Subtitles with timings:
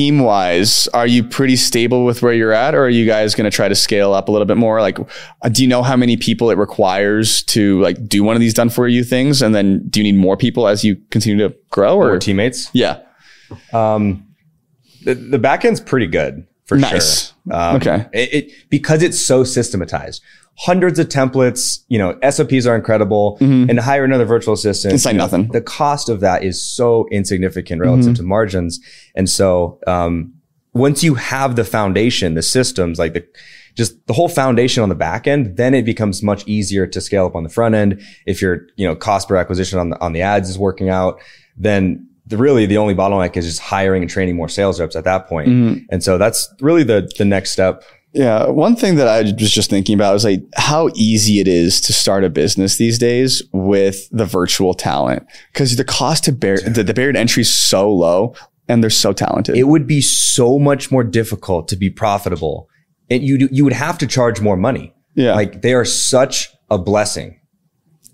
[0.00, 3.44] team wise, are you pretty stable with where you're at, or are you guys going
[3.50, 4.80] to try to scale up a little bit more?
[4.80, 4.98] Like,
[5.42, 8.54] uh, do you know how many people it requires to like do one of these
[8.54, 11.54] done for you things, and then do you need more people as you continue to
[11.70, 12.70] grow, or, Or teammates.
[12.72, 13.00] yeah,
[13.74, 14.26] Um,
[15.04, 17.32] the, the back end's pretty good for Nice.
[17.48, 17.56] sure.
[17.56, 18.06] Um, Okay.
[18.12, 20.22] It, it because it's so systematized.
[20.56, 24.94] Hundreds of templates, you know, SOPs are incredible, and to hire another virtual assistant, Mm-hmm.
[24.96, 25.48] It's like you know, nothing.
[25.48, 28.14] The cost of that is so insignificant relative Mm-hmm.
[28.14, 28.78] to margins,
[29.14, 30.34] and so um,
[30.72, 33.24] once you have the foundation, the systems, like the
[33.74, 37.24] just the whole foundation on the back end, then it becomes much easier to scale
[37.26, 38.02] up on the front end.
[38.26, 41.20] If your you know cost per acquisition on the on the ads is working out,
[41.56, 45.04] then the, really the only bottleneck is just hiring and training more sales reps at
[45.04, 45.48] that point.
[45.48, 45.84] Mm-hmm.
[45.90, 47.84] And so that's really the the next step.
[48.12, 51.80] Yeah, one thing that I was just thinking about is like how easy it is
[51.82, 56.58] to start a business these days with the virtual talent because the cost to bear
[56.58, 58.34] the, the barrier to entry is so low
[58.68, 59.56] and they're so talented.
[59.56, 62.68] It would be so much more difficult to be profitable.
[63.08, 64.92] And you you would have to charge more money.
[65.14, 67.39] yeah, Like they are such a blessing.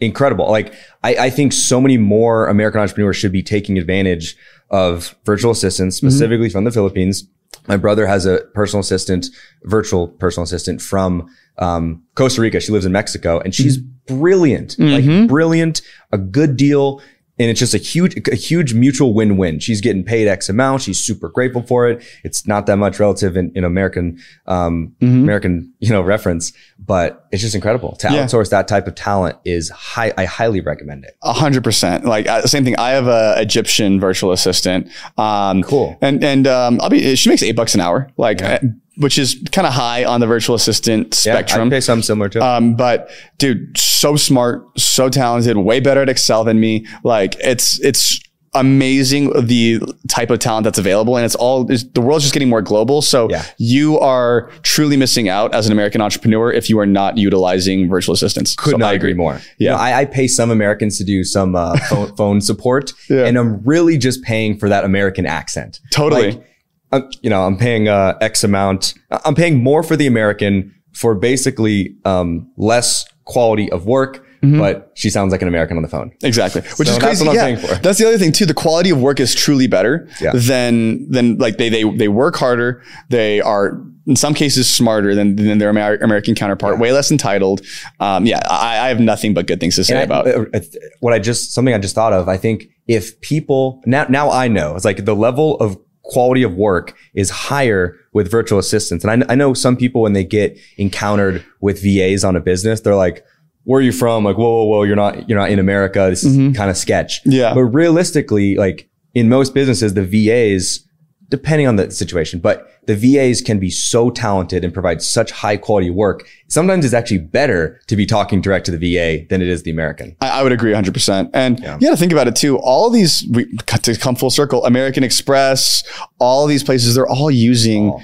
[0.00, 0.50] Incredible.
[0.50, 4.36] Like I, I think so many more American entrepreneurs should be taking advantage
[4.70, 6.08] of virtual assistants, mm-hmm.
[6.08, 7.28] specifically from the Philippines.
[7.66, 9.26] My brother has a personal assistant,
[9.64, 12.60] virtual personal assistant from um, Costa Rica.
[12.60, 14.18] She lives in Mexico and she's mm-hmm.
[14.20, 15.26] brilliant, like mm-hmm.
[15.26, 17.02] brilliant, a good deal.
[17.40, 19.60] And it's just a huge, a huge mutual win-win.
[19.60, 20.82] She's getting paid X amount.
[20.82, 22.04] She's super grateful for it.
[22.22, 27.40] It's not that much relative in, in American, um, American, you know, reference, but it's
[27.40, 27.96] just incredible.
[27.96, 28.24] To Yeah.
[28.24, 30.12] outsource that type of talent is high.
[30.18, 31.16] I highly recommend it.
[31.22, 32.04] A hundred percent.
[32.04, 32.76] Like uh, same thing.
[32.76, 34.88] I have a Egyptian virtual assistant.
[35.16, 35.96] Um, Cool.
[36.02, 37.16] And and um, I'll be.
[37.16, 38.58] She makes eight bucks an hour, like, uh,
[39.00, 41.68] which is kind of high on the virtual assistant Yeah, spectrum.
[41.68, 42.44] I'd pay something similar to.
[42.44, 46.86] Um, but dude, so smart, so talented, way better at Excel than me.
[47.04, 48.20] Like it's it's
[48.54, 52.48] amazing the type of talent that's available, and it's all it's, the world's just getting
[52.48, 53.00] more global.
[53.00, 53.44] So Yeah.
[53.58, 58.12] you are truly missing out as an American entrepreneur if you are not utilizing virtual
[58.14, 58.54] assistants.
[58.56, 59.34] Could So not I agree more.
[59.34, 59.40] Yeah.
[59.58, 63.24] You know, I, I pay some Americans to do some uh, phone, phone support, Yeah.
[63.26, 65.80] and I'm really just paying for that American accent.
[65.92, 66.32] Totally.
[66.32, 66.46] Like,
[66.92, 68.94] I'm, you know, I'm paying uh, X amount.
[69.24, 75.08] I'm paying more for the American for basically um, less quality of work, but she
[75.10, 76.10] sounds like an American on the phone.
[76.22, 76.62] Exactly.
[76.62, 77.26] Which So is that's crazy.
[77.26, 77.78] what I'm yeah.
[77.78, 78.46] That's the other thing too.
[78.46, 80.32] The quality of work is truly better Yeah.
[80.34, 82.82] than than like they they they work harder.
[83.10, 86.78] They are in some cases smarter than than their Amer- American counterpart.
[86.80, 87.60] Way less entitled.
[88.00, 90.26] Um, yeah, I, I have nothing but good things to say I- about.
[90.26, 90.60] uh, uh,
[91.00, 92.28] what I just something I just thought of.
[92.28, 96.54] I think if people now now I know it's like the level of quality of
[96.54, 100.58] work is higher with virtual assistants, and I, I know some people when they get
[100.76, 103.24] encountered with VAs on a business, they're like.
[103.64, 104.24] Where are you from?
[104.24, 104.82] Like, whoa, whoa, whoa!
[104.84, 106.06] You're not, you're not in America.
[106.08, 106.54] This is mm-hmm.
[106.54, 107.20] kind of sketch.
[107.26, 107.52] Yeah.
[107.52, 110.88] But realistically, like in most businesses, the VAs,
[111.30, 115.56] depending on the situation, but the VAs can be so talented and provide such high
[115.56, 116.26] quality work.
[116.48, 119.70] Sometimes it's actually better to be talking direct to the VA than it is the
[119.70, 120.16] American.
[120.20, 121.30] I, I would agree 100%.
[121.32, 121.74] And Yeah.
[121.80, 122.58] you got to think about it too.
[122.58, 125.82] All these, we, to come full circle, American Express,
[126.18, 128.02] all of these places, they're all using Oh.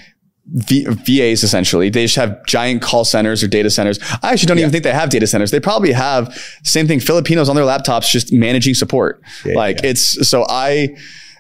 [0.49, 1.89] V, VAs essentially.
[1.91, 3.99] They just have giant call centers or data centers.
[4.23, 5.51] I actually don't even think they have data centers.
[5.51, 6.33] They probably have
[6.63, 7.01] same thing.
[7.01, 9.21] Filipinos on their laptops just managing support.
[9.45, 10.95] like it's so I.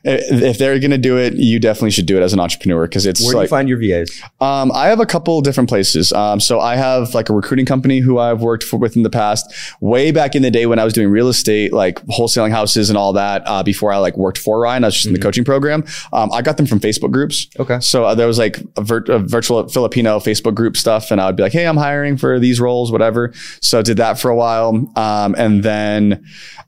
[0.08, 3.06] If they're going to do it, you definitely should do it as an entrepreneur because
[3.06, 4.22] it's Where do like you find your VAs?
[4.40, 6.12] um, I have a couple different places.
[6.12, 9.10] Um, so I have like a recruiting company who I've worked for with in the
[9.10, 12.88] past, way back in the day when I was doing real estate, like wholesaling houses
[12.88, 13.42] and all that.
[13.46, 15.84] Uh, before I like worked for Ryan, I was just in the coaching program.
[16.12, 17.48] Um, I got them from Facebook groups.
[17.58, 17.80] Okay.
[17.80, 21.26] So uh, there was like a, vir- a virtual Filipino Facebook group stuff, and I
[21.26, 24.30] would be like, "Hey, I'm hiring for these roles, whatever." So I did that for
[24.30, 26.24] a while, um, and then,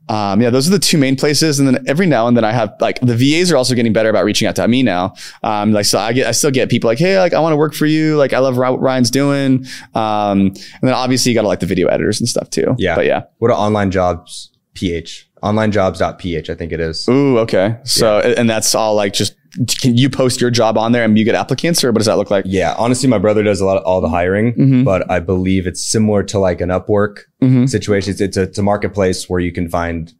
[0.09, 1.59] um, yeah, those are the two main places.
[1.59, 4.09] And then every now and then I have like the VAs are also getting better
[4.09, 5.13] about reaching out to me now.
[5.43, 7.57] Um, like so I get I still get people like, "Hey, like I want to
[7.57, 8.15] work for you.
[8.17, 11.65] Like I love what Ryan's doing." Um, and then obviously you got to like the
[11.65, 12.75] video editors and stuff too.
[12.77, 12.95] Yeah.
[12.95, 13.23] but yeah.
[13.39, 14.51] What are online jobs?
[14.75, 15.27] PH.
[15.43, 17.07] Onlinejobs.ph, I think it is.
[17.09, 17.77] Ooh, okay.
[17.83, 19.35] So and that's all like just
[19.81, 22.17] can you post your job on there and you get applicants, or what does that
[22.17, 22.45] look like?
[22.47, 24.83] Yeah, honestly, my brother does a lot of all the hiring, Mm-hmm.
[24.83, 27.21] but I believe it's similar to like an Upwork
[27.67, 28.11] situation.
[28.11, 30.13] It's, it's, a, it's a marketplace where you can find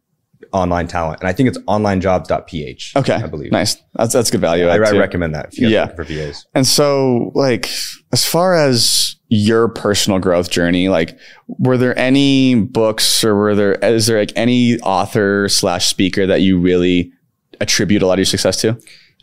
[0.52, 2.92] online talent, and I think it's onlinejobs.ph.
[2.96, 3.52] Okay, I believe.
[3.52, 3.76] nice.
[3.94, 4.66] That's that's good value.
[4.66, 5.80] I, I recommend that if you guys Yeah.
[5.82, 6.46] looking for VAs.
[6.54, 7.68] And so, like,
[8.12, 13.72] as far as your personal growth journey, like, were there any books or were there,
[13.74, 17.12] is there like any author slash speaker that you really
[17.60, 18.78] attribute a lot of your success to?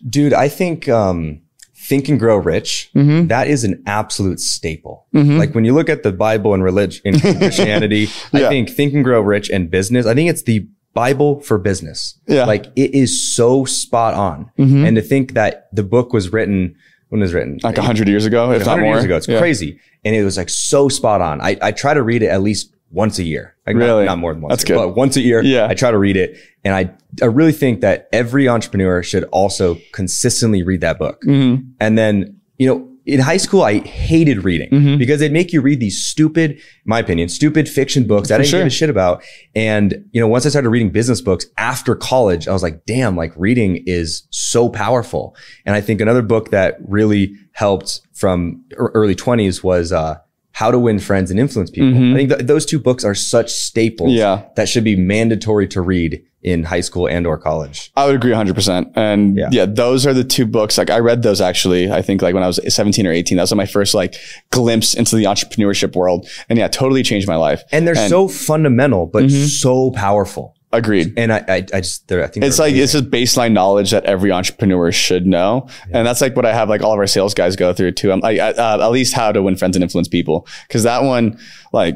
[0.09, 1.41] Dude, I think um,
[1.75, 3.27] Think and Grow Rich, Mm-hmm.
[3.27, 5.05] that is an absolute staple.
[5.13, 8.45] Like when you look at the Bible and religion and Christianity, Yeah.
[8.45, 12.17] I think Think and Grow Rich and business, I think it's the Bible for business.
[12.27, 12.45] Yeah.
[12.45, 14.49] Like it is so spot on.
[14.57, 14.85] Mm-hmm.
[14.85, 16.75] And to think that the book was written,
[17.09, 17.59] when it was written?
[17.63, 18.93] Like a hundred years ago, if not more.
[18.95, 19.15] years ago.
[19.17, 19.37] It's Yeah.
[19.39, 19.79] crazy.
[20.03, 21.39] And it was like so spot on.
[21.41, 23.55] I, I try to read it at least once a year.
[23.67, 24.05] Like not- Really?
[24.05, 24.51] not, more than once.
[24.53, 24.87] That's year, good.
[24.87, 25.67] But once a year, Yeah.
[25.69, 26.37] I try to read it.
[26.63, 26.89] And I,
[27.21, 31.21] I really think that every entrepreneur should also consistently read that book.
[31.27, 31.63] Mm-hmm.
[31.79, 34.97] And then, you know, in high school, I hated reading Mm-hmm.
[34.97, 38.37] because they'd make you read these stupid, in my opinion, stupid fiction books that I
[38.39, 38.59] didn't sure.
[38.59, 39.23] give a shit about.
[39.55, 43.15] And, you know, once I started reading business books after college, I was like, damn,
[43.15, 45.35] like reading is so powerful.
[45.65, 50.17] And I think another book that really helped from early 20s was, uh,
[50.59, 51.89] how to win friends and influence people.
[52.13, 54.17] I think th- those two books are such staples Mm-hmm.
[54.17, 54.43] Yeah.
[54.55, 57.91] that should be mandatory to read in high school and or college.
[57.95, 58.91] I would agree 100%.
[58.95, 59.49] And Yeah.
[59.51, 59.65] yeah.
[59.67, 60.77] those are the two books.
[60.77, 63.43] Like I read those actually, I think like when I was 17 or 18, that
[63.43, 64.15] was my first like
[64.51, 66.27] glimpse into the entrepreneurship world.
[66.49, 67.61] And yeah, totally changed my life.
[67.71, 69.45] And they're so fundamental, but Mm-hmm.
[69.45, 70.55] so powerful.
[70.73, 71.13] Agreed.
[71.17, 74.31] And I, I, I just, I think It's like, it's just baseline knowledge that every
[74.31, 75.69] entrepreneur should know.
[75.91, 78.11] And that's like what I have like all of our sales guys go through too.
[78.11, 80.45] I'm like, uh, at least how to win friends and influence people.
[80.69, 81.39] Cause that one,
[81.71, 81.95] like,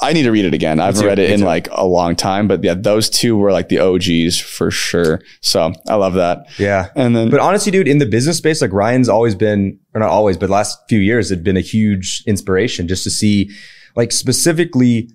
[0.00, 0.78] I need to read it again.
[0.78, 3.70] I haven't read it in like a long time, but yeah, those two were like
[3.70, 5.22] the OGs for sure.
[5.40, 6.46] So I love that.
[6.58, 6.88] yeah.
[6.94, 10.10] And then, But honestly, dude, in the business space, like Ryan's always been, or not
[10.10, 13.50] always, but last few years had been a huge inspiration just to see,
[13.96, 15.10] like specifically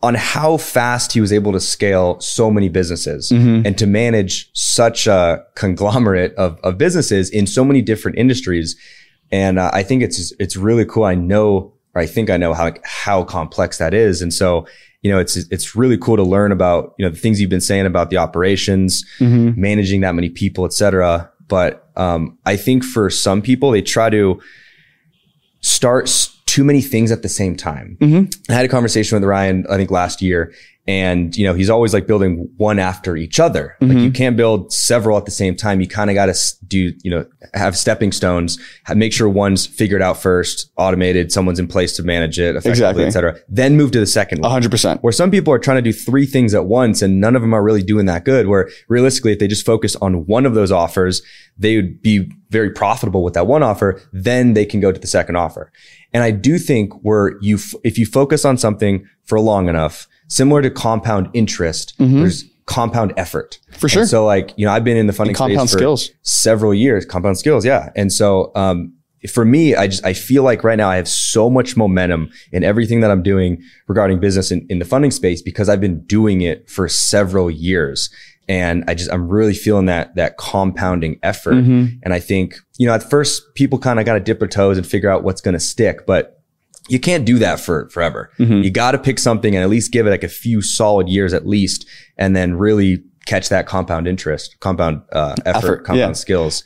[0.00, 3.32] on how fast he was able to scale so many businesses
[3.66, 8.76] and to manage such a conglomerate of, of businesses in so many different industries.
[9.32, 11.02] And uh, I think it's, it's really cool.
[11.04, 14.22] I know, or I think I know how, how complex that is.
[14.22, 14.66] And so,
[15.02, 17.60] you know, it's, it's really cool to learn about, you know, the things you've been
[17.60, 19.04] saying about the operations,
[19.60, 21.28] managing that many people, et cetera.
[21.48, 24.40] But, um, I think for some people, they try to
[25.60, 26.08] start
[26.58, 27.96] too many things at the same time.
[28.00, 28.50] Mm-hmm.
[28.50, 30.52] I had a conversation with Ryan, I think last year,
[30.88, 33.76] and you know, he's always like building one after each other.
[33.80, 33.98] Like mm-hmm.
[33.98, 35.82] you can't build several at the same time.
[35.82, 39.66] You kind of got to do, you know, have stepping stones, have, make sure one's
[39.66, 43.04] figured out first, automated, someone's in place to manage it effectively, Exactly.
[43.04, 43.38] et cetera.
[43.50, 44.50] Then move to the second one.
[44.50, 45.02] hundred percent.
[45.02, 47.52] Where some people are trying to do three things at once and none of them
[47.52, 48.46] are really doing that good.
[48.46, 51.20] Where realistically, if they just focus on one of those offers,
[51.58, 54.00] they would be very profitable with that one offer.
[54.14, 55.70] Then they can go to the second offer.
[56.14, 60.08] And I do think where you, f- if you focus on something for long enough,
[60.28, 63.58] similar to compound interest, there's compound effort.
[63.62, 63.78] Mm-hmm.
[63.78, 64.02] For sure.
[64.02, 66.10] And so like, you know, I've been in the funding space compound for skills.
[66.22, 67.64] several years, compound skills.
[67.64, 67.90] Yeah.
[67.96, 68.94] And so, um,
[69.32, 72.62] for me, I just, I feel like right now I have so much momentum in
[72.62, 76.40] everything that I'm doing regarding business in, in the funding space because I've been doing
[76.42, 78.10] it for several years.
[78.48, 81.54] And I just, I'm really feeling that, that compounding effort.
[81.54, 81.96] Mm-hmm.
[82.02, 84.78] And I think, you know, at first people kind of got to dip their toes
[84.78, 86.37] and figure out what's going to stick, but
[86.88, 88.30] you can't do that for forever.
[88.38, 88.62] Mm-hmm.
[88.62, 91.32] You got to pick something and at least give it like a few solid years
[91.32, 91.86] at least,
[92.16, 96.12] and then really catch that compound interest, compound uh, effort, Effort, compound yeah.
[96.12, 96.64] skills.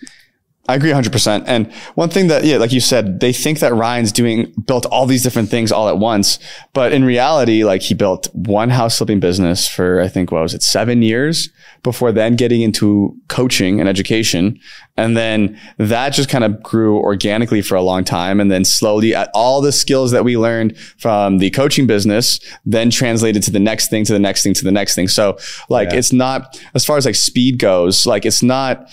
[0.69, 1.43] I agree 100%.
[1.49, 5.07] And one thing that, yeah, like you said, they think that Ryan's doing, built all
[5.07, 6.39] these different things all at once.
[6.73, 10.55] But in reality, like he built one house flipping business for, I think, what was
[10.55, 11.51] it, seven years
[11.83, 14.57] before then getting into coaching and education.
[14.97, 18.39] And then that just kind of grew organically for a long time.
[18.39, 22.89] And then slowly at all the skills that we learned from the coaching business, then
[22.89, 25.09] translated to the next thing, to the next thing, to the next thing.
[25.09, 25.39] So
[25.69, 25.99] like, Yeah.
[25.99, 28.89] it's not, as far as like speed goes, like it's not,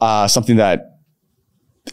[0.00, 0.94] uh, something that,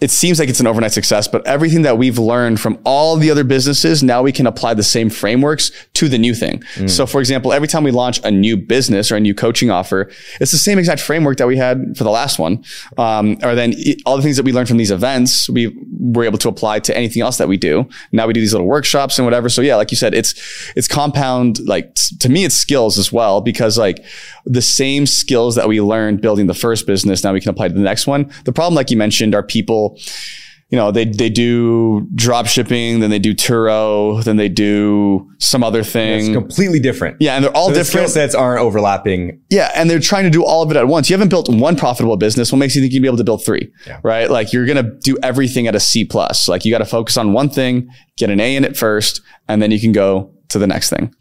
[0.01, 3.31] it seems like it's an overnight success, but everything that we've learned from all the
[3.31, 6.64] other businesses, now we can apply the same frameworks to the new thing.
[6.87, 10.09] So for example, every time we launch a new business or a new coaching offer,
[10.40, 12.64] it's the same exact framework that we had for the last one.
[12.97, 13.73] Um, or then
[14.06, 16.97] all the things that we learned from these events, we were able to apply to
[16.97, 17.87] anything else that we do.
[18.11, 19.49] Now we do these little workshops and whatever.
[19.49, 20.33] So yeah, like you said, it's,
[20.75, 24.04] it's compound, like t- to me, it's skills as well, because like
[24.45, 27.73] the same skills that we learned building the first business, now we can apply to
[27.73, 28.31] the next one.
[28.45, 29.84] The problem, like you mentioned, are people,
[30.69, 35.63] you know, they, they do drop shipping, then they do Turo, then they do some
[35.63, 36.33] other It's thing.
[36.33, 37.18] completely different.
[37.19, 37.35] yeah.
[37.35, 39.42] And they're all So the skill sets aren't overlapping.
[39.51, 39.71] Yeah.
[39.75, 41.07] And they're trying to do all of it at once.
[41.09, 42.51] You haven't built one profitable business.
[42.51, 43.71] What makes you think you'd be able to build three?
[43.85, 43.99] Yeah.
[44.04, 44.30] Right.
[44.30, 46.47] Like you're going to do everything at a C plus.
[46.47, 47.87] Like you got to focus on one thing,
[48.18, 51.13] get an A in it first, and then you can go to the next thing.